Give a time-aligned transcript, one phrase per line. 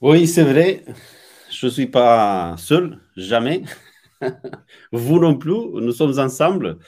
[0.00, 0.84] Oui, c'est vrai.
[1.50, 3.62] Je ne suis pas seul, jamais.
[4.92, 6.78] Vous non plus, nous sommes ensemble.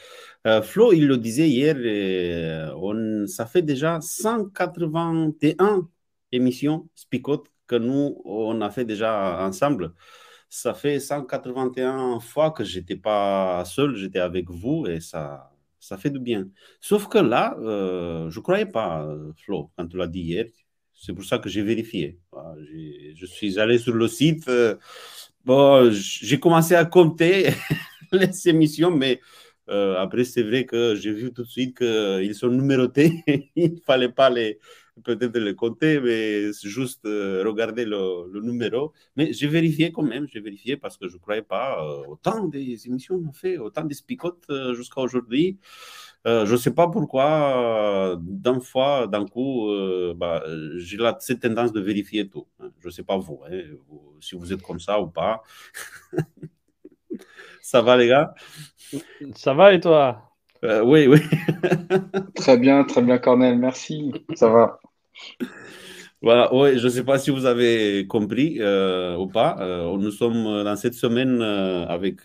[0.46, 5.88] Euh, Flo, il le disait hier, euh, ça fait déjà 181
[6.32, 9.94] émissions Spicot que nous, on a fait déjà ensemble.
[10.48, 15.98] Ça fait 181 fois que je n'étais pas seul, j'étais avec vous et ça, ça
[15.98, 16.48] fait du bien.
[16.80, 20.46] Sauf que là, euh, je ne croyais pas, Flo, quand tu l'as dit hier.
[21.00, 22.18] C'est pour ça que j'ai vérifié.
[23.14, 24.46] Je suis allé sur le site.
[24.48, 24.76] Euh,
[25.46, 27.54] bon, j'ai commencé à compter
[28.12, 29.18] les émissions, mais
[29.70, 33.24] euh, après, c'est vrai que j'ai vu tout de suite qu'ils sont numérotés.
[33.56, 34.58] Il ne fallait pas les
[35.04, 38.92] peut-être les compter, mais juste euh, regarder le, le, numéro.
[39.16, 42.86] Mais j'ai vérifié quand même, j'ai vérifié parce que je ne croyais pas autant des
[42.86, 45.58] émissions on fait, autant des spicotes jusqu'à aujourd'hui.
[46.26, 50.42] Euh, je ne sais pas pourquoi, euh, d'un fois, d'un coup, euh, bah,
[50.76, 52.46] j'ai cette tendance de vérifier tout.
[52.60, 52.70] Hein.
[52.80, 55.42] Je ne sais pas vous, hein, vous, si vous êtes comme ça ou pas.
[57.62, 58.34] ça va, les gars?
[59.34, 60.30] Ça va et toi?
[60.62, 61.20] Oui, oui.
[62.34, 64.12] très bien, très bien, Cornel, merci.
[64.34, 64.78] Ça va.
[66.22, 69.56] Voilà, je ne sais pas si vous avez compris ou pas.
[69.98, 72.24] nous sommes dans cette semaine avec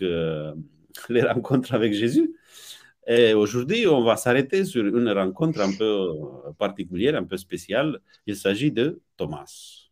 [1.08, 2.34] les rencontres avec Jésus.
[3.06, 8.00] Et aujourd'hui, on va s'arrêter sur une rencontre un peu euh, particulière, un peu spéciale.
[8.26, 9.84] Il s'agit de Thomas.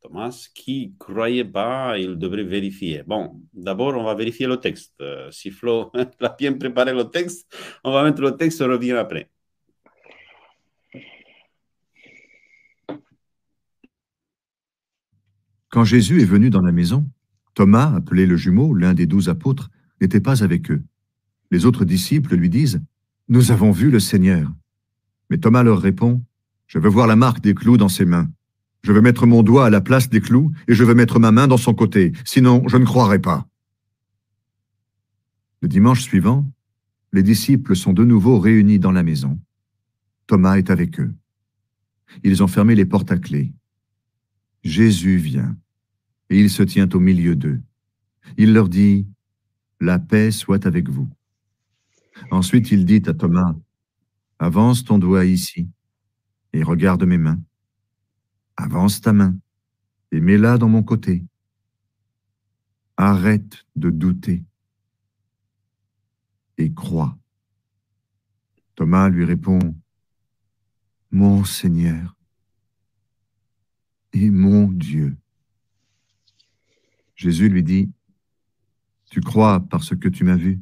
[0.00, 3.02] Thomas qui croyait pas, il devrait vérifier.
[3.02, 4.94] Bon, d'abord, on va vérifier le texte.
[5.02, 8.92] Euh, si Flo a bien préparé le texte, on va mettre le texte, on revient
[8.92, 9.28] après.
[15.70, 17.08] Quand Jésus est venu dans la maison,
[17.54, 19.70] Thomas, appelé le jumeau, l'un des douze apôtres,
[20.00, 20.82] n'était pas avec eux.
[21.52, 22.82] Les autres disciples lui disent,
[23.28, 24.52] Nous avons vu le Seigneur.
[25.30, 26.22] Mais Thomas leur répond,
[26.66, 28.28] Je veux voir la marque des clous dans ses mains.
[28.82, 31.30] Je veux mettre mon doigt à la place des clous et je veux mettre ma
[31.30, 33.46] main dans son côté, sinon je ne croirai pas.
[35.62, 36.50] Le dimanche suivant,
[37.12, 39.38] les disciples sont de nouveau réunis dans la maison.
[40.26, 41.12] Thomas est avec eux.
[42.24, 43.52] Ils ont fermé les portes à clé.
[44.62, 45.56] Jésus vient
[46.28, 47.60] et il se tient au milieu d'eux.
[48.36, 49.06] Il leur dit,
[49.80, 51.08] La paix soit avec vous.
[52.30, 53.54] Ensuite, il dit à Thomas,
[54.38, 55.68] Avance ton doigt ici
[56.52, 57.40] et regarde mes mains.
[58.56, 59.36] Avance ta main
[60.12, 61.24] et mets-la dans mon côté.
[62.96, 64.44] Arrête de douter
[66.58, 67.18] et crois.
[68.74, 69.58] Thomas lui répond,
[71.10, 72.16] Mon Seigneur
[74.12, 75.16] et mon Dieu.
[77.14, 77.90] Jésus lui dit,
[79.10, 80.60] Tu crois parce que tu m'as vu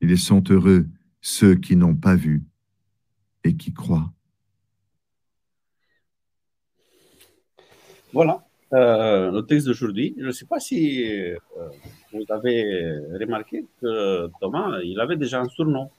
[0.00, 0.86] ils sont heureux
[1.20, 2.42] ceux qui n'ont pas vu
[3.44, 4.10] et qui croient.
[8.12, 10.14] Voilà euh, le texte d'aujourd'hui.
[10.18, 11.36] Je ne sais pas si euh,
[12.12, 12.64] vous avez
[13.20, 15.90] remarqué que Thomas, il avait déjà un surnom,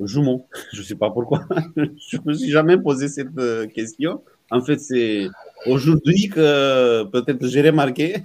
[0.00, 0.46] jumeau.
[0.72, 1.46] Je ne sais pas pourquoi.
[1.76, 4.22] je ne me suis jamais posé cette euh, question.
[4.50, 5.28] En fait, c'est
[5.66, 8.16] aujourd'hui que peut-être j'ai remarqué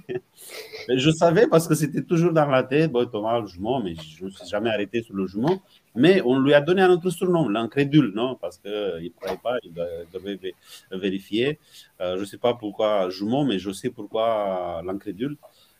[0.96, 4.24] je savais parce que c'était toujours dans la tête, bon, Thomas, le jumeau, mais je
[4.24, 5.60] ne me suis jamais arrêté sur le jumeau.
[5.94, 8.36] Mais on lui a donné un autre surnom, l'incrédule, non?
[8.36, 9.72] Parce qu'il ne croyait pas, il
[10.12, 10.54] devait
[10.90, 11.58] vérifier.
[12.00, 15.36] Euh, je ne sais pas pourquoi jumeau, mais je sais pourquoi l'incrédule.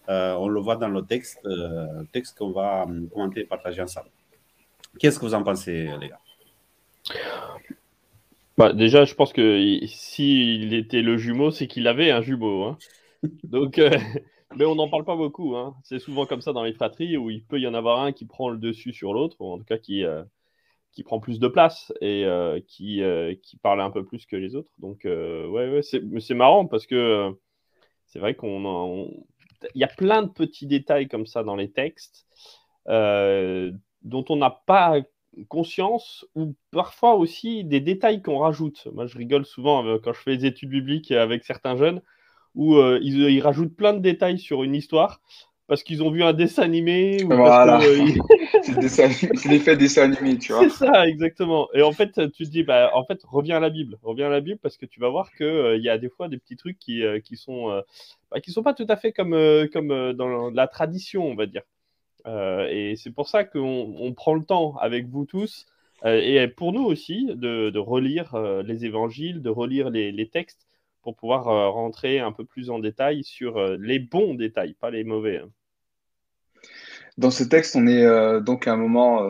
[0.08, 4.10] Euh, on le voit dans le texte, euh, texte qu'on va commenter et partager ensemble.
[4.98, 6.18] Qu'est-ce que vous en pensez, les gars?
[8.60, 12.64] Bah, Déjà, je pense que s'il était le jumeau, c'est qu'il avait un jumeau.
[12.64, 12.78] Hein.
[13.44, 13.80] Donc,
[14.56, 15.56] mais on n'en parle pas beaucoup.
[15.56, 15.76] Hein.
[15.82, 18.26] C'est souvent comme ça dans les fratries où il peut y en avoir un qui
[18.26, 20.24] prend le dessus sur l'autre, ou en tout cas qui, euh,
[20.92, 24.36] qui prend plus de place et euh, qui, euh, qui parle un peu plus que
[24.36, 24.72] les autres.
[24.78, 27.36] Donc, ouais, ouais c'est marrant parce que
[28.06, 29.08] c'est vrai qu'on
[29.74, 32.26] il y a plein de petits détails comme ça dans les textes
[32.86, 35.00] dont on n'a pas
[35.48, 38.88] conscience ou parfois aussi des détails qu'on rajoute.
[38.92, 42.02] Moi, je rigole souvent euh, quand je fais des études bibliques avec certains jeunes
[42.54, 45.20] où euh, ils, rajoutent plein de détails sur une histoire
[45.68, 47.22] parce qu'ils ont vu un dessin animé.
[47.22, 47.78] Ou voilà.
[48.88, 50.68] c'est l'effet dessin animé, tu vois.
[50.68, 51.68] C'est ça, exactement.
[51.74, 53.96] Et en fait, tu te dis, bah, en fait, reviens à la Bible.
[54.02, 56.28] Reviens à la Bible parce que tu vas voir qu'il il y a des fois
[56.28, 57.68] des petits trucs qui, qui sont,
[58.32, 59.36] bah, qui sont pas tout à fait comme,
[59.72, 61.62] comme dans la tradition, on va dire.
[62.26, 65.66] Euh, et c'est pour ça qu'on prend le temps avec vous tous,
[66.04, 70.66] euh, et pour nous aussi, de, relire euh, les évangiles, de relire les, textes,
[71.02, 75.38] pour pouvoir rentrer un peu plus en détail sur les bons détails, pas les mauvais.
[75.38, 75.48] Hein.
[77.16, 78.04] Dans ce texte, on est
[78.42, 79.22] donc à un moment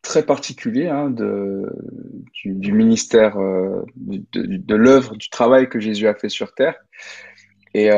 [0.00, 6.76] très particulier hein, du, ministère, de l'œuvre, du travail que Jésus a fait sur terre.
[7.78, 7.90] Et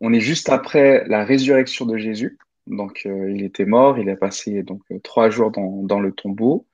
[0.00, 2.38] on est juste après la résurrection de Jésus.
[2.66, 6.66] Donc, euh, il était mort, il a passé donc euh, trois jours dans, le tombeau.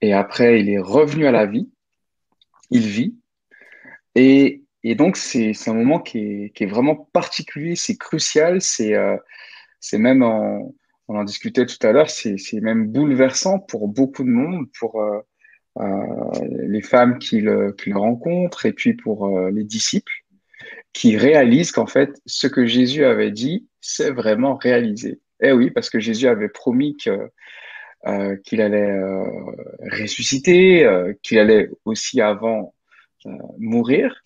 [0.00, 1.70] Et après, il est revenu à la vie.
[2.70, 3.16] Il vit.
[4.14, 4.62] Et,
[4.96, 9.16] donc, c'est un moment qui est, vraiment particulier, c'est crucial, c'est euh,
[9.92, 10.74] même, on
[11.08, 15.02] en discutait tout à l'heure, c'est même bouleversant pour beaucoup de monde, pour
[15.78, 20.19] les femmes qui le, qui le rencontrent et puis pour les disciples
[20.92, 25.20] qui réalisent qu'en fait, ce que Jésus avait dit, c'est vraiment réalisé.
[25.40, 27.30] Eh oui, parce que Jésus avait promis que
[28.06, 29.24] euh, qu'il allait euh,
[30.00, 32.74] ressusciter, euh, qu'il allait aussi avant
[33.58, 34.22] mourir.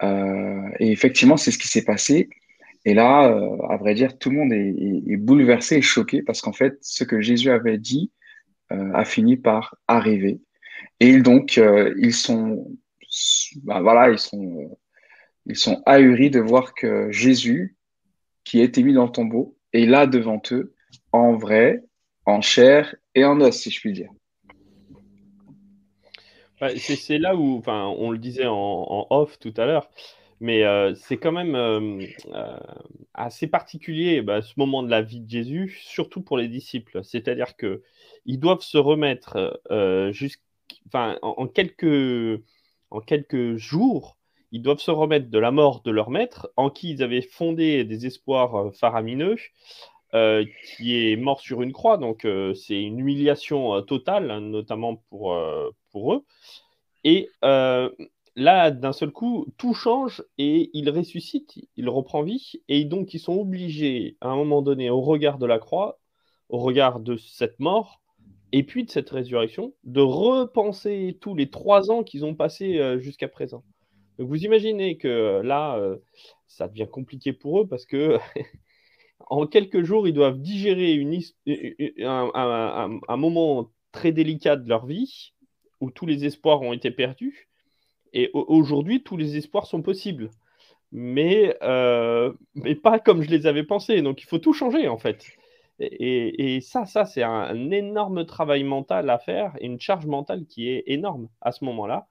[0.00, 2.28] et effectivement, c'est ce qui s'est passé.
[2.84, 3.24] Et là,
[3.68, 7.20] à vrai dire, tout le monde est, bouleversé et choqué parce qu'en fait, ce que
[7.20, 8.12] Jésus avait dit
[8.70, 10.40] a fini par arriver.
[11.00, 11.60] Et donc,
[11.98, 12.64] ils sont,
[13.64, 14.78] ben voilà, ils sont
[15.48, 17.76] ils sont ahuris de voir que Jésus,
[18.44, 20.74] qui a été mis dans le tombeau, est là devant eux,
[21.12, 21.82] en vrai,
[22.26, 24.10] en chair et en os, si je puis dire.
[26.76, 29.88] c'est là où, enfin, on le disait en, off tout à l'heure,
[30.40, 32.58] mais euh, c'est quand même euh, euh,
[33.14, 37.02] assez particulier bah, ce moment de la vie de Jésus, surtout pour les disciples.
[37.02, 37.82] C'est-à-dire que
[38.26, 39.62] ils doivent se remettre
[40.92, 44.17] en quelques jours
[44.52, 47.84] ils doivent se remettre de la mort de leur maître, en qui ils avaient fondé
[47.84, 49.36] des espoirs euh, faramineux,
[50.14, 50.44] euh,
[50.76, 51.98] qui est mort sur une croix.
[51.98, 55.36] Donc, euh, c'est une humiliation totale, hein, notamment pour,
[55.90, 56.24] pour eux.
[57.04, 62.52] Et là, d'un seul coup, tout change et il ressuscite, il reprend vie.
[62.68, 65.98] Et donc, ils sont obligés, à un moment donné, au regard de la croix,
[66.48, 68.00] au regard de cette mort,
[68.52, 73.28] et puis de cette résurrection, de repenser tous les trois ans qu'ils ont passés jusqu'à
[73.28, 73.62] présent.
[74.18, 75.96] Donc vous imaginez que euh, là, euh,
[76.46, 78.18] ça devient compliqué pour eux parce que
[79.30, 81.00] en quelques jours, ils doivent digérer
[82.00, 85.32] un, moment très délicat de leur vie
[85.80, 87.48] où tous les espoirs ont été perdus.
[88.12, 90.30] Et aujourd'hui, tous les espoirs sont possibles.
[90.90, 94.02] Mais, euh, mais pas comme je les avais pensés.
[94.02, 95.26] Donc il faut tout changer en fait.
[95.78, 100.46] Et, et ça, ça c'est un énorme travail mental à faire et une charge mentale
[100.46, 102.08] qui est énorme à ce moment-là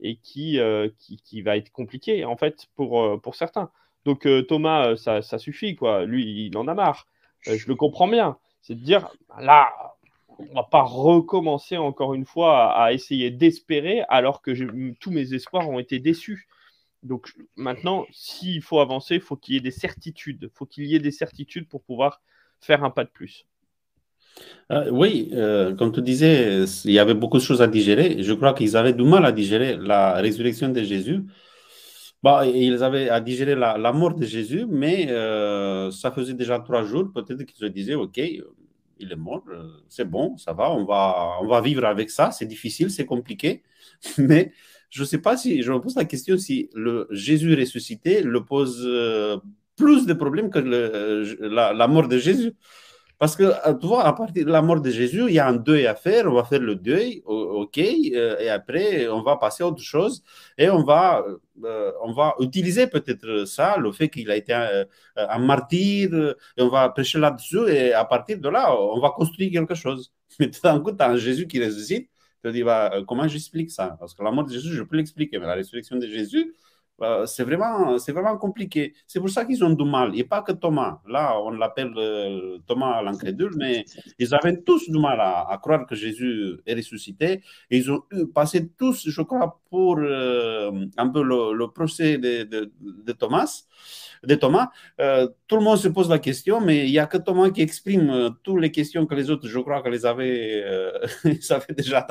[0.00, 3.70] et qui, euh, qui, va être compliqué en fait pour, euh, certains.
[4.04, 6.04] Donc euh, Thomas, ça, ça, suffit quoi.
[6.04, 7.06] Lui, il en a marre.
[7.42, 8.38] je le comprends bien.
[8.62, 9.08] C'est de dire
[9.40, 9.70] là,
[10.38, 14.52] on va pas recommencer encore une fois à, essayer d'espérer alors que
[15.00, 16.48] tous mes espoirs ont été déçus.
[17.02, 20.50] Donc maintenant, s'il faut avancer, il faut qu'il y ait des certitudes.
[20.52, 22.20] Il faut qu'il y ait des certitudes pour pouvoir
[22.60, 23.46] faire un pas de plus.
[24.70, 28.22] Euh, oui, euh, comme tu disais, il y avait beaucoup de choses à digérer.
[28.22, 31.24] Je crois qu'ils avaient du mal à digérer la résurrection de Jésus.
[32.22, 36.84] Bah, ils avaient à digérer la, mort de Jésus, mais euh, ça faisait déjà trois
[36.84, 37.10] jours.
[37.14, 39.44] Peut-être qu'ils se disaient, OK, il est mort,
[39.88, 42.30] c'est bon, ça va, on va, on va vivre avec ça.
[42.32, 43.62] C'est difficile, c'est compliqué.
[44.18, 44.52] Mais
[44.90, 48.44] je ne sais pas si, je me pose la question si le Jésus ressuscité le
[48.44, 48.86] pose
[49.76, 52.54] plus de problèmes que la mort de Jésus.
[53.18, 55.48] Parce que, euh, tu vois, à partir de la mort de Jésus, il y a
[55.48, 59.36] un deuil à faire, on va faire le deuil, ok, euh, et après, on va
[59.36, 60.22] passer à autre chose,
[60.56, 61.24] et on va,
[61.64, 66.14] euh, on va utiliser peut-être ça, le fait qu'il a été un, martyr,
[66.56, 70.12] et on va prêcher là-dessus, et à partir de là, on va construire quelque chose.
[70.38, 73.26] Mais tout d'un coup, tu as un Jésus qui ressuscite, tu te dis, bah, comment
[73.26, 73.96] j'explique ça?
[73.98, 76.54] Parce que la mort de Jésus, je peux l'expliquer, mais la résurrection de Jésus,
[77.00, 78.94] euh, c'est vraiment, c'est vraiment compliqué.
[79.06, 80.18] C'est pour ça qu'ils ont du mal.
[80.18, 81.00] Et pas que Thomas.
[81.08, 83.84] Là, on l'appelle euh, Thomas l'incrédule, mais
[84.18, 87.42] ils avaient tous du mal à, croire que Jésus est ressuscité.
[87.70, 88.02] Ils ont
[88.34, 93.64] passé tous, je crois, pour euh, un peu le, procès de, Thomas.
[94.24, 94.70] De Thomas.
[95.46, 98.34] tout le monde se pose la question, mais il n'y a que Thomas qui exprime
[98.42, 100.64] toutes les questions que les autres, je crois, que avaient,
[101.24, 102.06] ils avaient déjà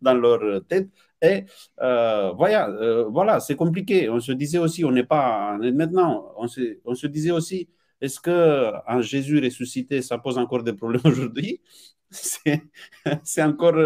[0.00, 0.88] dans leur tête.
[1.22, 1.44] Et
[1.80, 4.08] euh, voilà, euh, voilà c'est compliqué.
[4.08, 5.56] On se disait aussi, on n'est pas.
[5.58, 7.68] Maintenant, on se, on se disait aussi,
[8.00, 11.60] est-ce que un Jésus ressuscité, ça pose encore des problèmes aujourd'hui?
[12.10, 13.76] C'est encore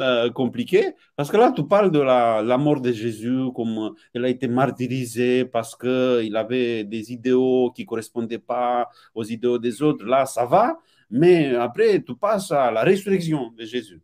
[0.00, 0.94] euh, compliqué.
[1.16, 4.48] Parce que là, tu parles de la, la, mort de Jésus, comme il a été
[4.48, 10.04] martyrisé parce qu'il avait des idéaux qui ne correspondaient pas aux idéaux des autres.
[10.04, 10.78] Là, ça va.
[11.10, 14.00] Mais après, tu passes à la résurrection de Jésus.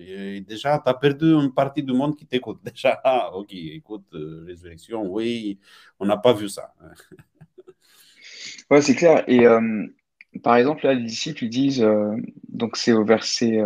[0.00, 2.60] Et déjà, tu as perdu une partie du monde qui t'écoute.
[2.64, 3.00] Déjà,
[3.34, 5.58] ok, écoute, euh, résurrection, oui,
[5.98, 6.72] on n'a pas vu ça.
[8.70, 9.24] ouais, c'est clair.
[9.28, 9.86] Et euh,
[10.42, 12.16] par exemple, là, les disciples, ils disent, euh,
[12.48, 13.62] donc c'est au verset,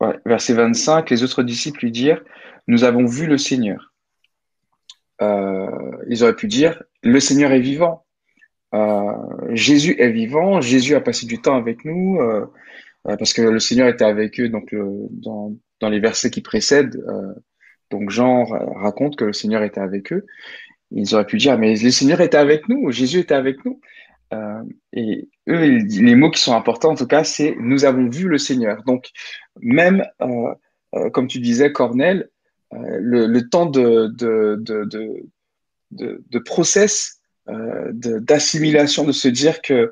[0.00, 2.22] ouais, verset 25, les autres disciples lui dirent,
[2.66, 3.92] nous avons vu le Seigneur.
[5.20, 8.01] ils auraient pu dire, le Seigneur est vivant.
[8.74, 9.12] Euh,
[9.50, 12.46] Jésus est vivant, Jésus a passé du temps avec nous, euh,
[13.06, 17.04] euh, parce que le Seigneur était avec eux donc dans, les versets qui précèdent.
[17.90, 20.24] donc Jean raconte que le Seigneur était avec eux.
[20.92, 23.80] Ils auraient pu dire, mais le Seigneur était avec nous, Jésus était avec nous.
[24.92, 28.38] et eux, les mots qui sont importants en tout cas, c'est nous avons vu le
[28.38, 28.82] Seigneur.
[28.84, 29.10] Donc
[29.60, 30.04] même,
[31.12, 32.30] comme tu disais, Cornel,
[32.70, 34.08] le, temps de,
[36.44, 39.90] process d'assimilation, de, se dire que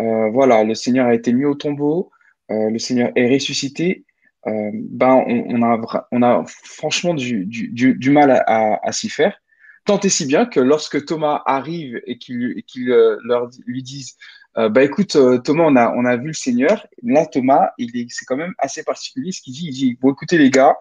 [0.00, 2.10] euh, voilà, le Seigneur a été mis au tombeau,
[2.50, 4.04] euh, le Seigneur est ressuscité,
[4.46, 9.38] ben on, a, on a franchement du, du, du mal à, à, s'y faire.
[9.84, 14.16] Tant et si bien que lorsque Thomas arrive et qu'il qu leur lui disent
[14.56, 16.86] bah écoute Thomas on a on a vu le Seigneur.
[17.02, 19.66] Là Thomas il est c'est quand même assez particulier ce qu'il dit.
[19.66, 20.74] Il dit bon écoutez les gars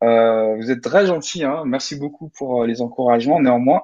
[0.00, 3.40] vous êtes très gentils hein, merci beaucoup pour les encouragements.
[3.40, 3.82] Néanmoins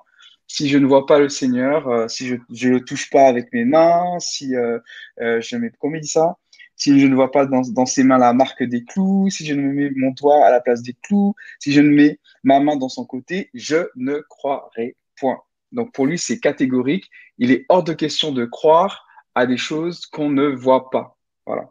[0.48, 3.52] si je ne vois pas le Seigneur, euh, si je ne le touche pas avec
[3.52, 4.78] mes mains, si euh,
[5.20, 6.38] euh, je mets, comment il dit ça
[6.74, 9.54] Si je ne vois pas dans, dans ses mains la marque des clous, si je
[9.54, 12.76] ne mets mon doigt à la place des clous, si je ne mets ma main
[12.76, 15.38] dans son côté, je ne croirai point.
[15.70, 17.10] Donc pour lui, c'est catégorique.
[17.36, 21.18] Il est hors de question de croire à des choses qu'on ne voit pas.
[21.46, 21.70] Voilà.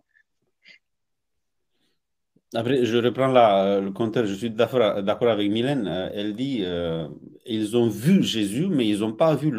[2.54, 4.26] Après, je reprends là le compteur.
[4.26, 5.88] Je suis d'accord avec Mylène.
[5.88, 7.08] Euh, elle dit euh,
[7.46, 9.52] ils ont vu Jésus, mais ils n'ont pas vu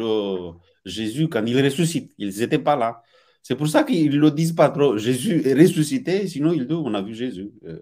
[0.85, 2.13] Jésus quand il ressuscite.
[2.17, 3.01] Ils n'étaient pas là.
[3.43, 4.97] C'est pour ça qu'ils ne le disent pas trop.
[4.97, 7.51] Jésus est ressuscité, sinon ils disent on a vu Jésus.
[7.65, 7.79] Euh,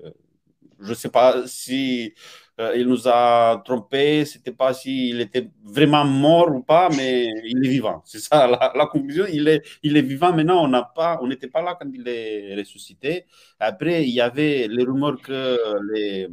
[0.79, 6.05] je ne sais pas si euh, il nous a trompés, c'était pas s'il était vraiment
[6.05, 8.01] mort ou pas, mais il est vivant.
[8.05, 9.25] C'est ça la, conclusion.
[9.31, 10.63] Il est, il est vivant maintenant.
[10.63, 13.25] On n'a pas, on n'était pas là quand il est ressuscité.
[13.59, 15.57] Après, il y avait les rumeurs que
[15.91, 16.27] les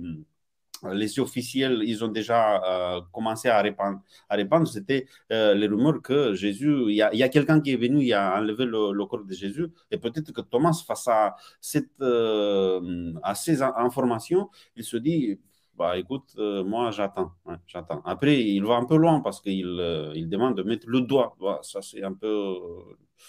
[0.93, 4.69] les officiels, ils ont déjà euh, commencé à répandre.
[4.69, 8.37] C'était euh, les rumeurs que Jésus, il y a, quelqu'un qui est venu, il a
[8.39, 9.69] enlevé le, corps de Jésus.
[9.91, 15.39] Et peut-être que Thomas, face à, cette, à ces informations, il se dit,
[15.77, 17.33] bah écoute, euh, moi j'attends,
[17.67, 18.01] j'attends.
[18.05, 21.37] Après, il va un peu loin parce qu'il euh, il demande de mettre le doigt.
[21.63, 23.27] ça, c'est un peu, euh,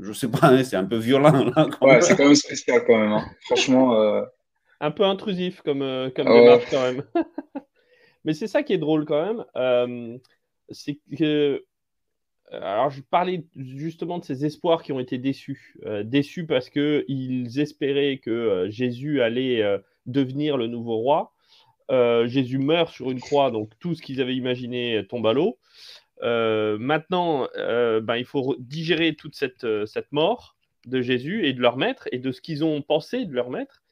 [0.00, 1.50] je sais pas, hein, c'est un peu violent.
[1.80, 3.12] ouais, c'est quand même spécial quand même.
[3.12, 3.24] Hein.
[3.42, 4.22] Franchement.
[4.80, 7.02] Un peu intrusif comme, comme démarche quand même.
[8.24, 10.18] Mais c'est ça qui est drôle quand même.
[10.68, 11.64] c'est que.
[12.50, 15.76] Alors, je parlais justement de ces espoirs qui ont été déçus.
[16.04, 21.32] déçus parce qu'ils espéraient que Jésus allait devenir le nouveau roi.
[21.90, 25.58] Euh, Jésus meurt sur une croix, donc tout ce qu'ils avaient imaginé tombe à l'eau.
[26.22, 31.60] Euh, maintenant, euh, ben, il faut digérer toute cette, cette, mort de Jésus et de
[31.60, 33.82] leur maître et de ce qu'ils ont pensé de leur maître.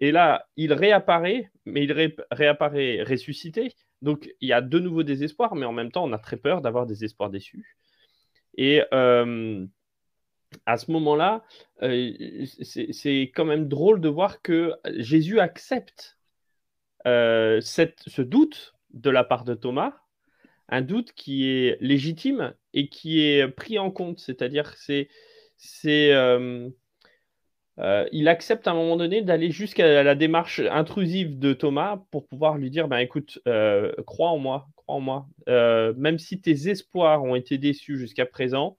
[0.00, 3.72] Et là, il réapparaît, mais il réapparaît ressuscité.
[4.02, 6.36] Donc, il y a de nouveau des espoirs, mais en même temps, on a très
[6.36, 7.76] peur d'avoir des espoirs déçus.
[8.58, 8.82] Et
[10.66, 11.44] à ce moment-là,
[11.80, 16.15] c'est quand même drôle de voir que Jésus accepte
[17.06, 19.94] euh, ce doute de la part de Thomas,
[20.68, 24.18] un doute qui est légitime et qui est pris en compte.
[24.18, 25.08] C'est-à-dire c'est,
[26.12, 26.68] euh,
[27.78, 32.26] euh, il accepte à un moment donné d'aller jusqu'à la démarche intrusive de Thomas pour
[32.26, 33.40] pouvoir lui dire ben écoute,
[34.06, 35.28] crois en moi, crois en moi.
[35.46, 38.78] même si tes espoirs ont été déçus jusqu'à présent,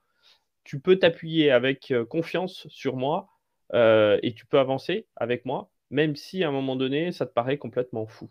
[0.66, 3.30] tu peux t'appuyer avec confiance sur moi
[3.74, 7.58] et tu peux avancer avec moi même si à un moment donné, ça te paraît
[7.58, 8.30] complètement fou.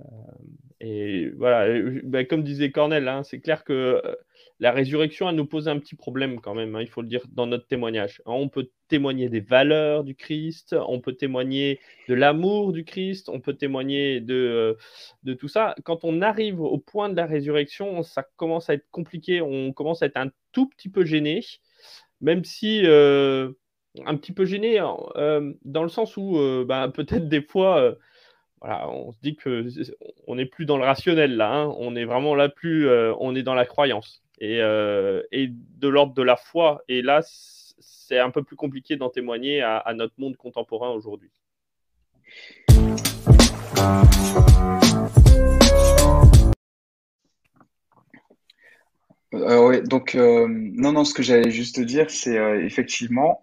[0.00, 0.04] Euh,
[0.80, 4.14] et voilà, bah, comme disait Cornel, hein, c'est clair que euh,
[4.58, 7.22] la résurrection, elle nous pose un petit problème quand même, hein, il faut le dire
[7.30, 8.22] dans notre témoignage.
[8.26, 11.78] On peut témoigner des valeurs du Christ, on peut témoigner
[12.08, 14.74] de l'amour du Christ, on peut témoigner euh,
[15.22, 15.74] de tout ça.
[15.84, 20.02] Quand on arrive au point de la résurrection, ça commence à être compliqué, on commence
[20.02, 21.42] à être un tout petit peu gêné,
[22.20, 22.82] même si
[24.06, 27.96] un petit peu gêné dans le sens où bah, peut-être des fois
[28.64, 29.66] on se dit que
[30.26, 31.74] on n'est plus dans le rationnel là, hein.
[31.78, 36.14] on est vraiment là plus, euh, on est dans la croyance et, euh, de l'ordre
[36.14, 36.82] de la foi.
[36.88, 41.30] Et là, c'est un peu plus compliqué d'en témoigner à, notre monde contemporain aujourd'hui.
[49.34, 53.42] Euh, donc non, non, ce que j'allais juste dire, c'est effectivement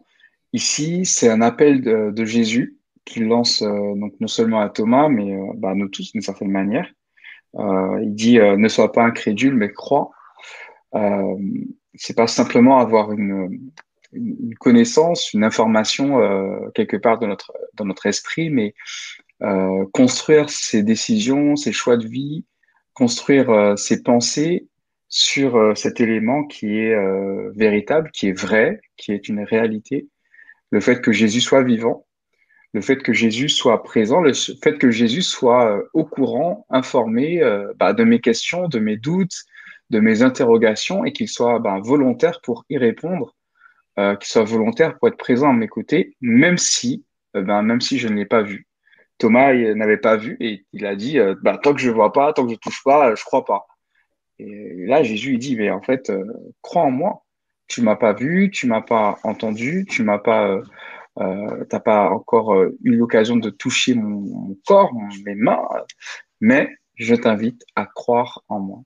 [0.53, 2.79] ici, c'est un appel de Jésus
[3.09, 6.21] qu'il lance euh, donc non seulement à Thomas, mais euh, bah, à nous tous d'une
[6.21, 6.87] certaine manière.
[7.55, 10.11] Euh, il dit ne sois pas incrédule, mais crois.
[11.95, 13.71] c'est pas simplement avoir une,
[14.13, 16.19] une connaissance, une information
[16.75, 18.75] quelque part dans notre, dans notre esprit, mais
[19.93, 22.45] construire ses décisions, ses choix de vie,
[22.93, 24.67] construire ses pensées
[25.07, 26.95] sur cet élément qui est
[27.55, 30.07] véritable, qui est vrai, qui est une réalité.
[30.71, 32.05] Le fait que Jésus soit vivant,
[32.73, 37.41] le fait que Jésus soit présent, le fait que Jésus soit euh, au courant, informé
[37.41, 39.45] euh, bah, de mes questions, de mes doutes,
[39.89, 43.35] de mes interrogations et qu'il soit bah, volontaire pour y répondre,
[43.97, 47.97] euh, qu'il soit volontaire pour être présent à mes côtés, même si, ben, même si
[47.97, 48.67] je ne l'ai pas vu.
[49.17, 52.45] Thomas n'avait pas vu et il a dit bah, tant que je vois pas, tant
[52.45, 53.67] que je touche pas, je crois pas.
[54.37, 56.09] Et là, Jésus il dit mais en fait,
[56.61, 57.25] crois en moi.
[57.69, 60.61] Tu m'as pas vu, tu m'as pas entendu, tu m'as pas
[61.19, 64.93] euh, t'as pas encore euh, eu l'occasion de toucher mon, corps,
[65.25, 65.67] mes mains,
[66.39, 68.83] mais je t'invite à croire en moi.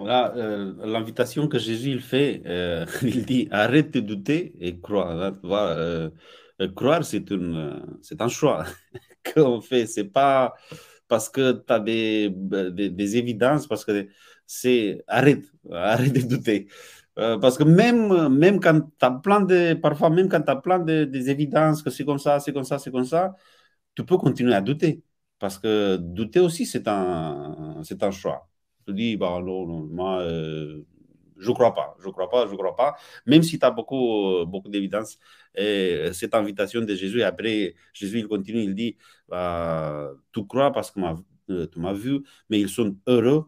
[0.00, 2.42] Euh, l'invitation que Jésus il fait.
[3.02, 5.32] il dit arrête de douter et crois.
[6.74, 8.64] croire, c'est un choix
[9.34, 9.86] qu'on fait.
[9.86, 10.54] C'est pas
[11.08, 14.08] parce que tu as des, des, des, évidences, parce que
[14.46, 16.68] c'est arrête, arrête de douter.
[17.18, 20.78] Euh, parce que même, quand tu as plein de, parfois même quand tu as plein
[20.78, 23.34] de, des évidences que c'est comme ça, c'est comme ça, c'est comme ça,
[23.94, 25.02] tu peux continuer à douter.
[25.38, 28.48] Parce que douter aussi, c'est un, c'est un choix.
[28.86, 30.82] Tu dis, bah, non, moi, euh,
[31.38, 32.96] je ne crois pas, je ne crois pas, je ne crois pas.
[33.26, 35.18] Même si tu as beaucoup, beaucoup d'évidences,
[35.54, 38.96] et cette invitation de Jésus, après, Jésus, il continue, il dit,
[39.28, 41.00] bah, tu crois parce que
[41.50, 43.44] euh, tu m'as vu, mais ils sont heureux,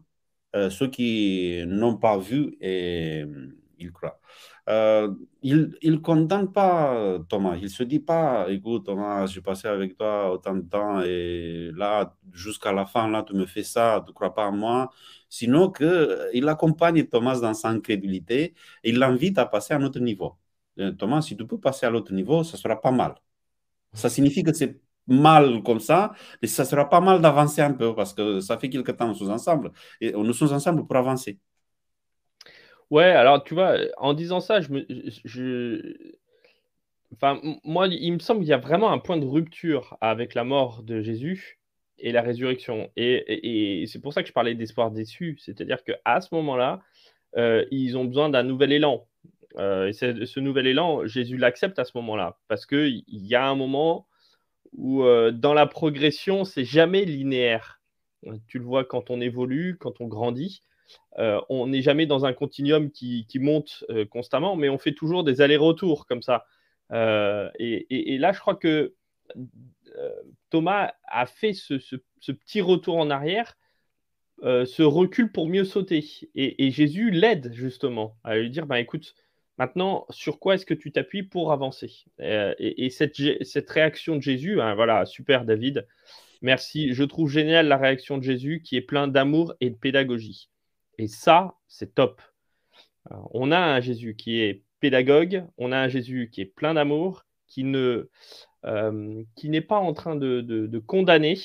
[0.53, 3.25] ceux qui n'ont pas vu et
[3.77, 4.19] il croit.
[4.69, 7.55] Euh, il ne condamne pas Thomas.
[7.57, 11.71] Il ne se dit pas, écoute Thomas, j'ai passé avec toi autant de temps et
[11.75, 14.91] là, jusqu'à la fin, là, tu me fais ça, tu ne crois pas en moi.
[15.29, 19.99] Sinon qu'il accompagne Thomas dans sa incrédulité et il l'invite à passer à un autre
[19.99, 20.37] niveau.
[20.79, 23.15] Euh, Thomas, si tu peux passer à l'autre niveau, ça sera pas mal.
[23.93, 24.79] Ça signifie que c'est
[25.09, 28.69] mal comme ça, et ça sera pas mal d'avancer un peu parce que ça fait
[28.69, 31.39] quelque temps nous sommes ensemble et nous sommes ensemble pour avancer.
[32.89, 34.85] Ouais, alors tu vois, en disant ça, je me,
[37.13, 40.43] enfin, moi, il me semble qu'il y a vraiment un point de rupture avec la
[40.43, 41.59] mort de Jésus
[41.99, 42.89] et la résurrection.
[42.95, 45.37] Et, et, c'est pour ça que je parlais d'espoir déçu.
[45.39, 46.81] C'est-à-dire qu'à ce moment-là,
[47.37, 49.07] euh, ils ont besoin d'un nouvel élan.
[49.57, 52.37] Euh, et ce nouvel élan, Jésus l'accepte à ce moment-là.
[52.47, 54.07] Parce qu'il y a un moment
[54.73, 57.81] où, euh, dans la progression, c'est jamais linéaire.
[58.47, 60.61] Tu le vois quand on évolue, quand on grandit.
[61.17, 65.23] Euh, on n'est jamais dans un continuum qui, monte euh, constamment, mais on fait toujours
[65.23, 66.45] des allers-retours comme ça.
[66.91, 68.93] Euh, et, là, je crois que
[70.49, 71.75] Thomas a fait ce,
[72.31, 73.57] petit retour en arrière,
[74.43, 76.05] ce recul pour mieux sauter.
[76.35, 79.13] Et, Jésus l'aide justement à lui dire, bah, écoute,
[79.59, 82.05] maintenant, sur quoi est-ce que tu t'appuies pour avancer?
[82.17, 85.85] Et, cette, réaction de Jésus, hein, voilà, super David,
[86.41, 86.93] merci.
[86.93, 90.49] Je trouve génial la réaction de Jésus qui est plein d'amour et de pédagogie.
[90.97, 92.21] Et ça, c'est top.
[93.09, 97.25] on a un Jésus qui est pédagogue, on a un Jésus qui est plein d'amour,
[97.47, 98.05] qui euh,
[99.43, 101.37] n'est pas en train de, condamner,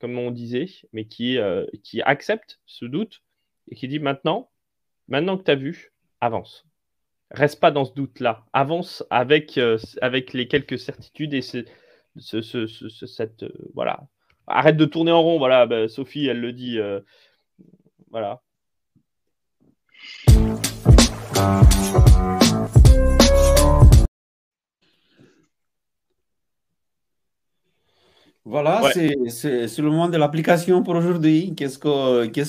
[0.00, 3.22] comme on disait, mais qui, euh, qui accepte ce doute
[3.70, 4.50] et qui dit maintenant,
[5.08, 6.67] maintenant que tu as vu, avance.
[7.30, 8.44] Reste pas dans ce doute-là.
[8.52, 11.64] Avance avec, euh, avec les quelques certitudes et ce,
[13.06, 13.44] cette.
[13.74, 14.00] voilà.
[14.46, 15.38] Arrête de tourner en rond.
[15.38, 16.78] Voilà, bah, Sophie, elle le dit.
[18.10, 18.40] voilà.
[28.48, 31.54] Voilà, c'est le moment de l'application pour aujourd'hui.
[31.54, 31.78] Qu'est-ce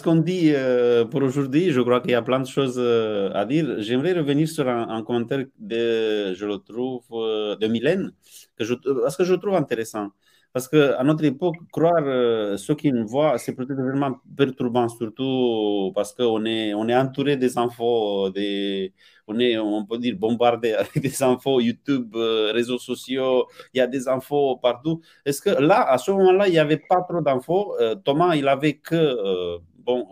[0.01, 1.73] qu'on dit euh, pour aujourd'hui?
[1.73, 3.65] Je crois qu'il y a plein de choses euh, à dire.
[3.79, 8.13] J'aimerais revenir sur un, commentaire de, je le trouve, euh, de Mylène,
[8.57, 10.07] que je, parce que je trouve intéressant.
[10.51, 16.11] Parce qu'à notre époque, croire euh, qui nous voient, c'est peut-être vraiment perturbant, surtout parce
[16.13, 18.93] qu'on est, on est entouré des infos, des,
[19.27, 23.81] on est, on peut dire, bombardé avec des infos YouTube, euh, réseaux sociaux, il y
[23.81, 25.01] a des infos partout.
[25.23, 28.47] Est-ce que là, à ce moment-là, il n'y avait pas trop d'infos euh, Thomas, il
[28.47, 30.07] avait que, bon,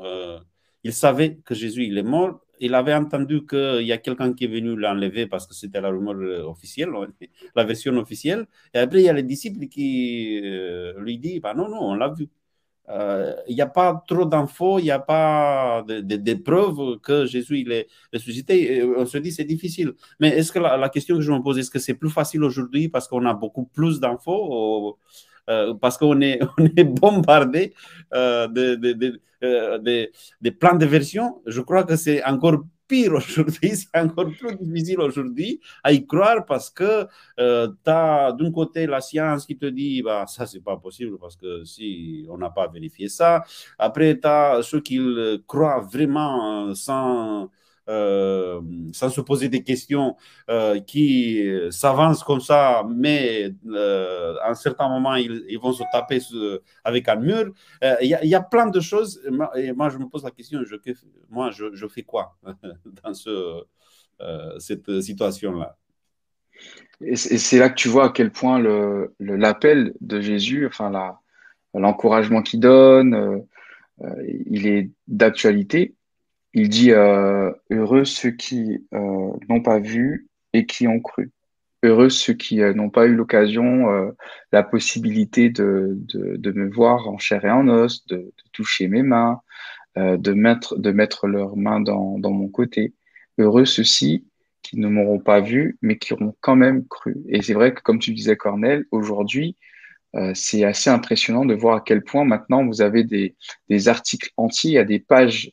[0.83, 4.45] il savait que Jésus, il est mort, il avait entendu qu'il y a quelqu'un qui
[4.45, 6.89] est venu l'enlever parce que c'était la rumeur euh, officielle,
[7.55, 8.47] la version officielle.
[8.73, 11.95] Et après, il y a les disciples qui euh, lui disent bah Non, non, on
[11.95, 12.29] l'a vu.
[12.89, 17.59] Euh, il n'y a pas trop d'infos, il n'y a pas de, preuves que Jésus
[17.59, 18.81] il est ressuscité.
[18.83, 19.93] on se dit c'est difficile.
[20.21, 22.87] Mais est-ce que la, question que je me pose, est-ce que c'est plus facile aujourd'hui
[22.87, 24.97] parce qu'on a beaucoup plus d'infos
[25.81, 27.73] parce qu'on est, on est bombardé
[28.13, 33.95] de, de, euh, des, plans de version, je crois que c'est encore pire aujourd'hui, c'est
[33.99, 37.05] encore plus difficile aujourd'hui à y croire parce que
[37.39, 41.19] euh, tu as d'un côté la science qui te dit bah, ça, c'est pas possible
[41.19, 43.43] parce que si on n'a pas vérifié ça.
[43.77, 44.99] Après, tu as ceux qui
[45.45, 47.51] croient vraiment sans
[47.89, 50.17] euh, sans se poser des questions,
[50.49, 56.19] euh, qui s'avancent comme ça, mais euh, à un certain moment, ils, vont se taper
[56.83, 57.53] avec un mur.
[58.01, 59.21] Il y, a plein de choses.
[59.55, 60.59] Et moi, je me pose la question,
[61.29, 62.35] moi, je, fais quoi
[63.03, 63.63] dans ce,
[64.59, 65.77] cette situation-là?
[66.99, 68.59] Et c'est là que tu vois à quel point
[69.19, 70.91] l'appel le, de Jésus, enfin
[71.73, 73.45] l'encouragement qu'il donne,
[74.45, 75.95] il est d'actualité
[76.53, 81.31] il dit euh, Heureux ceux qui euh, n'ont pas vu et qui ont cru.
[81.83, 84.13] Heureux ceux qui euh, n'ont pas eu l'occasion,
[84.51, 89.41] la possibilité de, de, me voir en chair et en os, de, toucher mes mains,
[89.95, 92.93] de, mettre, de mettre leurs mains dans, dans mon côté.
[93.37, 94.25] Heureux ceux-ci
[94.63, 97.17] qui ne m'auront pas vu, mais qui auront quand même cru.
[97.27, 99.55] Et c'est vrai que, comme tu disais, Cornel, aujourd'hui,
[100.33, 103.35] c'est assez impressionnant de voir à quel point maintenant vous avez des,
[103.69, 105.51] des articles entiers, il y a des pages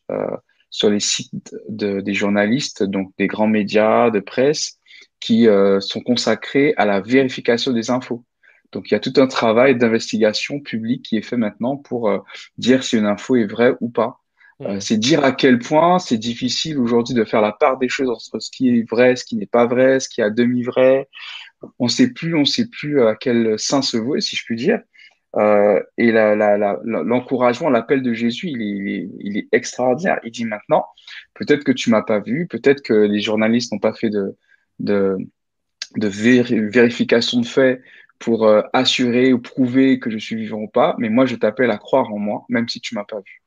[0.75, 4.81] sur les sites de, des journalistes, donc des grands médias de presse,
[5.21, 8.25] qui euh, sont consacrés à la vérification des infos.
[8.73, 12.19] Donc, il y a tout un travail d'investigation publique qui est fait maintenant pour euh,
[12.59, 14.19] dire si une info est vraie ou pas.
[14.63, 18.11] Euh, c'est dire à quel point c'est difficile aujourd'hui de faire la part des choses
[18.11, 20.65] entre ce qui est vrai, ce qui n'est pas vrai, ce qui est à demi
[20.65, 21.09] vrai.
[21.79, 24.81] On sait plus, on sait plus à quel sein se vouer, si je puis dire.
[25.37, 30.21] Euh, et l'encouragement, l'appel de Jésus, il est, extraordinaire.
[30.25, 30.87] Il dit maintenant,
[31.35, 34.37] peut-être que tu m'as pas vu, peut-être que les journalistes n'ont pas fait de,
[34.79, 35.19] de,
[35.97, 37.83] vérification de faits
[38.19, 41.71] pour euh, assurer ou prouver que je suis vivant ou pas, mais moi, je t'appelle
[41.71, 43.43] à croire en moi, même si tu m'as pas vu.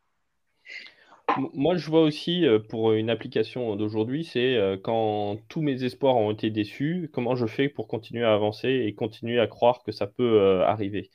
[1.53, 6.31] Moi, je vois aussi euh, pour une application d'aujourd'hui, c'est quand tous mes espoirs ont
[6.31, 10.07] été déçus, comment je fais pour continuer à avancer et continuer à croire que ça
[10.07, 11.09] peut arriver?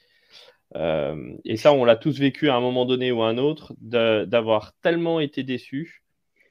[0.77, 3.75] Euh, et ça, on l'a tous vécu à un moment donné ou à un autre,
[3.81, 6.03] d'avoir tellement été déçu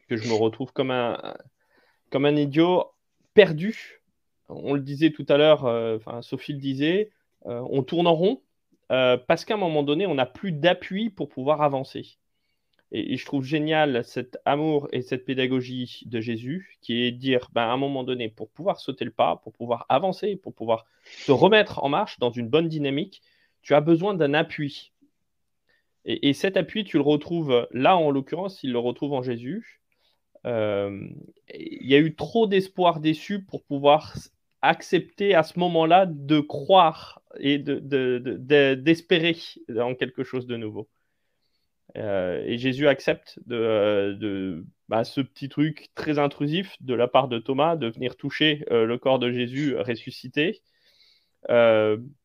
[0.07, 1.35] que je me retrouve comme un,
[2.09, 2.85] comme un idiot
[3.33, 4.01] perdu.
[4.49, 7.11] On le disait tout à l'heure, euh, Sophie le disait,
[7.45, 8.41] euh, on tourne en rond
[8.89, 12.17] parce qu'à un moment donné, on n'a plus d'appui pour pouvoir avancer.
[12.91, 17.49] Et, je trouve génial cet amour et cette pédagogie de Jésus qui est de dire,
[17.53, 20.85] ben, à un moment donné, pour pouvoir sauter le pas, pour pouvoir avancer, pour pouvoir
[21.05, 23.21] se remettre en marche dans une bonne dynamique,
[23.61, 24.91] tu as besoin d'un appui.
[26.05, 29.81] Et, cet appui, tu le retrouves là, en l'occurrence, il le retrouve en Jésus.
[30.47, 31.07] Euh,
[31.53, 34.15] il y a eu trop d'espoir déçu pour pouvoir
[34.63, 39.35] accepter à ce moment-là de croire et d'espérer
[39.69, 40.89] de, en quelque chose de nouveau.
[41.97, 47.37] Euh, et Jésus accepte de, bah, ce petit truc très intrusif de la part de
[47.37, 50.61] Thomas de venir toucher euh, le corps de Jésus ressuscité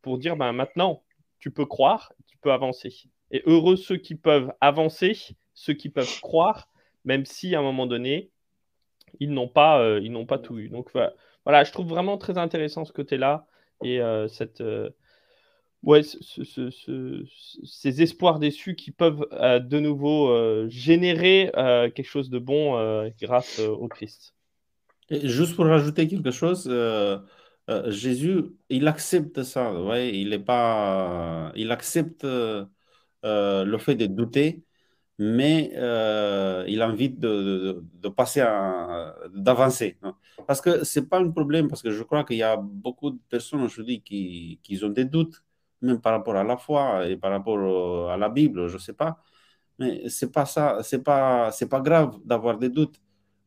[0.02, 1.02] pour dire bah, maintenant,
[1.46, 2.92] tu peux croire, tu peux avancer.
[3.30, 5.16] Et heureux ceux qui peuvent avancer,
[5.54, 6.68] ceux qui peuvent croire,
[7.04, 8.32] même si à un moment donné,
[9.20, 10.68] ils n'ont pas, euh, ils n'ont pas tout eu.
[10.68, 10.90] Donc
[11.44, 13.46] voilà, je trouve vraiment très intéressant ce côté-là
[13.84, 14.90] et euh, cette, euh,
[15.84, 21.52] ouais, ces espoirs déçus qui peuvent de nouveau générer
[21.94, 24.34] quelque chose de bon grâce au Christ.
[25.12, 26.68] Juste pour rajouter quelque chose,
[27.68, 32.64] euh, Jésus, il accepte ça, ouais, il est pas, il accepte euh,
[33.22, 34.64] le fait de douter,
[35.18, 38.40] mais euh, il invite de, de, passer,
[39.34, 39.98] d'avancer.
[40.02, 40.16] Hein.
[40.46, 43.18] Parce que c'est pas un problème, parce que je crois qu'il y a beaucoup de
[43.28, 45.42] personnes aujourd'hui qui, qui ont des doutes
[45.82, 49.22] même par rapport à la foi et par rapport à la Bible, je sais pas.
[49.78, 53.00] Mais c'est pas ça, c'est pas, c'est pas grave d'avoir des doutes.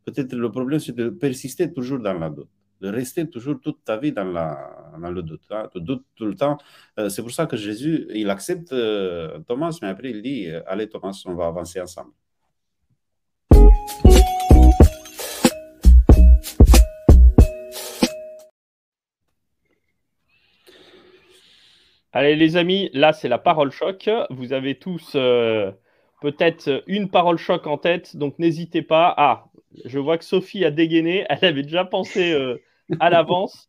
[0.06, 2.50] Peut-être le problème, c'est de persister toujours dans la doute,
[2.82, 5.44] de rester toujours toute ta vie dans, la, dans le doute.
[5.52, 5.70] Hein.
[5.74, 6.58] Tout le temps.
[6.98, 10.62] Euh, c'est pour ça que Jésus, il accepte euh, Thomas, mais après il dit, euh,
[10.68, 12.12] allez Thomas, on va avancer ensemble.
[22.12, 24.10] Allez les amis, là c'est la parole choc.
[24.32, 25.12] Vous avez tous
[26.22, 29.14] peut-être une parole choc en tête, donc n'hésitez pas.
[29.16, 29.46] Ah,
[29.86, 32.34] je vois que Sophie a dégainé, elle avait déjà pensé
[33.00, 33.68] à l'avance.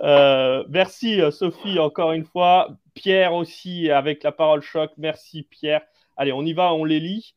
[0.00, 2.76] Euh, merci euh, Sophie encore une fois.
[2.94, 4.90] Pierre aussi avec la parole choc.
[4.98, 5.82] Merci Pierre.
[6.16, 7.34] Allez, on y va, on les lit.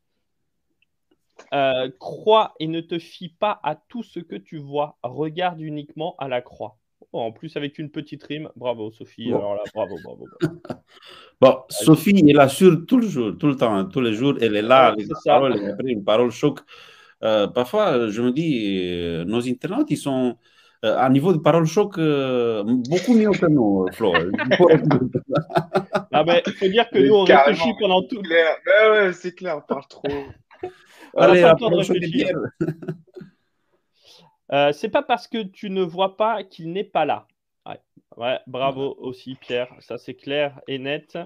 [1.98, 4.98] crois et ne te fie pas à tout ce que tu vois.
[5.02, 6.76] Regarde uniquement à la croix.
[7.12, 8.48] Oh, en plus, avec une petite rime.
[8.54, 9.32] Bravo, Sophie.
[9.32, 10.28] Alors là, bravo, bravo.
[11.40, 14.34] bon, Sophie, elle assure tout le jour, tout le temps, hein, tous les jours.
[14.40, 16.60] Elle est là, avec parole, elle a une parole choc.
[17.22, 20.36] Euh, parfois, je me dis, euh, nos internautes, ils sont
[20.84, 24.14] euh, à niveau de parole choc beaucoup mieux que nous, Flo.
[26.12, 28.22] ah ben, il faut dire que nous, on réfléchit pendant tout.
[28.22, 28.56] Clair.
[28.66, 30.08] Ouais, ouais, c'est clair, on parle trop.
[31.16, 31.96] Allez, la parole choc
[34.52, 37.26] euh, c'est pas parce que tu ne vois pas qu'il n'est pas là.
[38.16, 38.38] Ouais.
[38.46, 39.68] bravo aussi, Pierre.
[39.78, 41.18] Ça, c'est clair et net.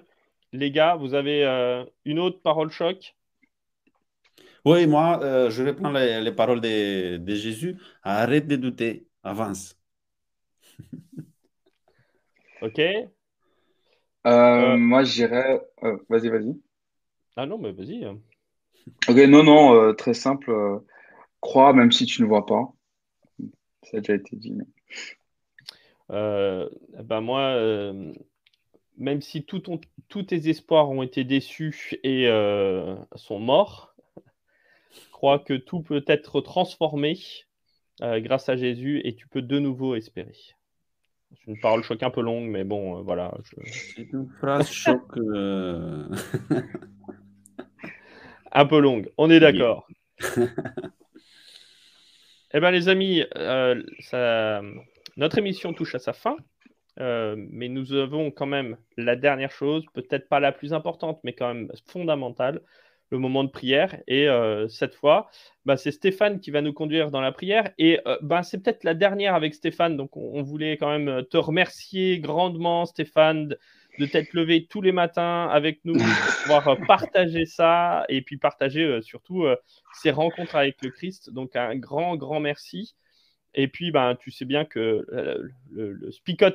[0.53, 3.17] Les gars, vous avez euh, une autre parole choc?
[4.65, 7.77] Oui, moi, euh, je reprends les, les paroles de, de, Jésus.
[8.03, 9.77] Arrête de douter, avance.
[12.63, 12.81] ok.
[14.25, 15.61] moi, je dirais.
[16.09, 16.61] vas-y, vas-y.
[17.37, 18.05] Ah non, mais vas-y.
[18.05, 18.21] Hein.
[19.09, 20.53] Ok, non, non, très simple.
[21.41, 22.73] crois même si tu ne vois pas.
[23.83, 24.57] Ça a déjà été dit.
[26.11, 26.69] Euh,
[27.03, 28.13] ben moi, euh,
[28.97, 29.63] même si tout
[30.09, 33.95] tous tes espoirs ont été déçus et euh, sont morts,
[34.93, 37.19] je crois que tout peut être transformé
[38.01, 40.35] grâce à Jésus et tu peux de nouveau espérer.
[41.31, 43.33] C'est une parole choc un peu longue, mais bon, voilà.
[43.97, 45.03] C'est une phrase choc.
[48.53, 49.87] un peu longue, on est d'accord.
[52.57, 53.83] Eh bien, les amis, euh,
[55.17, 56.37] notre émission touche à sa fin.
[57.01, 61.33] Euh, mais nous avons quand même la dernière chose, peut-être pas la plus importante, mais
[61.33, 62.63] quand même fondamentale,
[63.15, 64.01] le moment de prière.
[64.07, 65.31] Et euh, cette fois,
[65.65, 67.71] bah, c'est Stéphane qui va nous conduire dans la prière.
[67.79, 69.97] Et bah, c'est peut-être la dernière avec Stéphane.
[69.97, 73.57] Donc, on, voulait quand même te remercier grandement, Stéphane,
[73.99, 76.05] de t'être levé tous les matins avec nous pour
[76.43, 79.57] pouvoir euh, partager ça et puis partager euh, surtout euh,
[79.95, 81.31] ces rencontres avec le Christ.
[81.31, 82.95] Donc un grand, grand merci.
[83.55, 86.11] Et puis, ben, tu sais bien que le, le,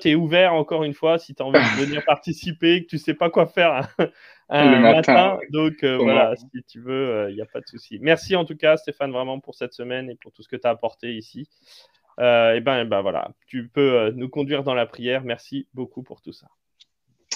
[0.05, 3.13] est ouvert encore une fois si tu as envie de venir participer, que tu sais
[3.13, 3.95] pas quoi faire
[4.49, 5.39] un, matin.
[5.51, 7.99] Donc voilà, si tu veux, il n'y a pas de souci.
[8.01, 10.67] Merci en tout cas, Stéphane, vraiment pour cette semaine et pour tout ce que tu
[10.67, 11.47] as apporté ici.
[12.19, 15.23] et ben, ben voilà, tu peux nous conduire dans la prière.
[15.23, 16.47] Merci beaucoup pour tout ça.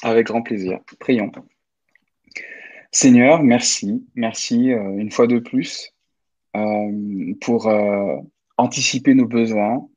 [0.03, 0.79] Avec grand plaisir.
[0.99, 1.31] Prions.
[2.93, 4.05] Seigneur, merci.
[4.15, 5.93] Merci euh, une fois de plus
[6.55, 8.17] euh, pour euh,
[8.57, 9.87] anticiper nos besoins,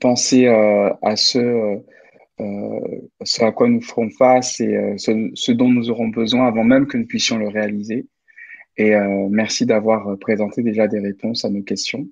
[0.00, 1.80] penser à ce,
[2.38, 6.96] ce, à quoi nous ferons face et ce, dont nous aurons besoin avant même que
[6.96, 8.06] nous puissions le réaliser.
[8.76, 8.94] Et
[9.30, 12.06] merci d'avoir présenté déjà des réponses à nos questions.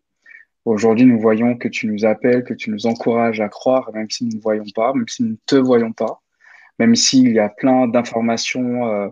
[0.65, 4.25] Aujourd'hui, nous voyons que tu nous appelles, que tu nous encourages à croire, même si
[4.25, 6.23] nous ne voyons pas, même si nous ne te voyons pas
[6.79, 9.09] même s'il y a plein d'informations euh,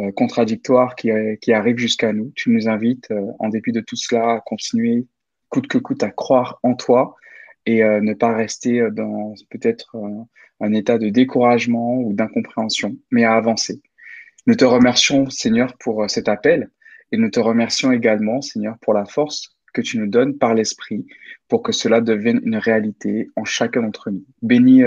[0.00, 2.32] euh, contradictoires qui, qui arrivent jusqu'à nous.
[2.34, 5.06] Tu nous invites, euh, en dépit de tout cela, à continuer
[5.54, 7.14] coûte que coûte à croire en toi
[7.66, 9.96] et ne pas rester dans peut-être
[10.60, 13.80] un état de découragement ou d'incompréhension, mais à avancer.
[14.46, 16.70] Nous te remercions, Seigneur, pour cet appel
[17.12, 21.06] et nous te remercions également, Seigneur, pour la force que tu nous donnes par l'Esprit
[21.48, 24.24] pour que cela devienne une réalité en chacun d'entre nous.
[24.42, 24.82] Bénis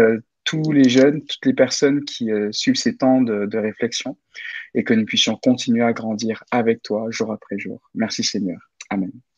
[0.47, 4.17] tous les jeunes, toutes les personnes qui euh, suivent ces temps de, réflexion
[4.73, 7.81] et que nous puissions continuer à grandir avec toi jour après jour.
[7.93, 8.59] Merci Seigneur.
[8.89, 9.11] Amen.